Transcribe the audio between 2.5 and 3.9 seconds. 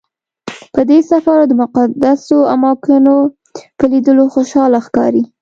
اماکنو په